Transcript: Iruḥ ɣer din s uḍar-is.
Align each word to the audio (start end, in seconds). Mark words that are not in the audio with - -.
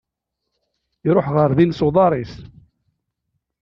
Iruḥ 1.07 1.27
ɣer 1.35 1.49
din 1.57 1.71
s 1.77 1.79
uḍar-is. 1.87 2.33